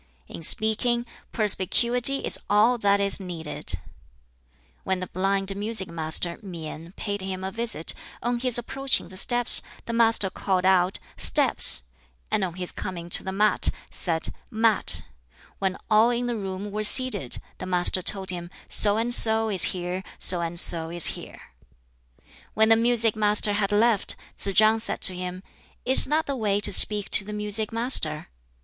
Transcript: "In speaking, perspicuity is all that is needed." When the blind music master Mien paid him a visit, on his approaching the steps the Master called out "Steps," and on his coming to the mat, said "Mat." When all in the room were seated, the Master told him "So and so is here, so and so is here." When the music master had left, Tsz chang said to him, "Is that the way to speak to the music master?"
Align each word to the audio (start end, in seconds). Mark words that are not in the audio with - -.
"In 0.27 0.41
speaking, 0.41 1.05
perspicuity 1.31 2.25
is 2.25 2.39
all 2.49 2.79
that 2.79 2.99
is 2.99 3.19
needed." 3.19 3.75
When 4.83 4.99
the 4.99 5.05
blind 5.05 5.55
music 5.55 5.89
master 5.89 6.39
Mien 6.41 6.93
paid 6.95 7.21
him 7.21 7.43
a 7.43 7.51
visit, 7.51 7.93
on 8.19 8.39
his 8.39 8.57
approaching 8.57 9.09
the 9.09 9.15
steps 9.15 9.61
the 9.85 9.93
Master 9.93 10.31
called 10.31 10.65
out 10.65 10.97
"Steps," 11.17 11.83
and 12.31 12.43
on 12.43 12.55
his 12.55 12.71
coming 12.71 13.11
to 13.11 13.23
the 13.23 13.31
mat, 13.31 13.69
said 13.91 14.29
"Mat." 14.49 15.03
When 15.59 15.77
all 15.87 16.09
in 16.09 16.25
the 16.25 16.35
room 16.35 16.71
were 16.71 16.83
seated, 16.83 17.37
the 17.59 17.67
Master 17.67 18.01
told 18.01 18.31
him 18.31 18.49
"So 18.69 18.97
and 18.97 19.13
so 19.13 19.49
is 19.51 19.65
here, 19.65 20.03
so 20.17 20.41
and 20.41 20.59
so 20.59 20.89
is 20.89 21.05
here." 21.13 21.39
When 22.55 22.69
the 22.69 22.75
music 22.75 23.15
master 23.15 23.53
had 23.53 23.71
left, 23.71 24.15
Tsz 24.35 24.55
chang 24.55 24.79
said 24.79 24.99
to 25.01 25.13
him, 25.15 25.43
"Is 25.85 26.05
that 26.05 26.25
the 26.25 26.35
way 26.35 26.59
to 26.61 26.73
speak 26.73 27.11
to 27.11 27.23
the 27.23 27.33
music 27.33 27.71
master?" 27.71 28.29